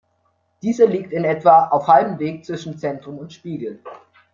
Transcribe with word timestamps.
Dieser 0.63 0.87
liegt 0.87 1.13
in 1.13 1.25
etwa 1.25 1.67
auf 1.67 1.85
halbem 1.87 2.17
Weg 2.17 2.43
zwischen 2.43 2.75
Zentrum 2.79 3.19
und 3.19 3.33
Spiegel. 3.33 3.81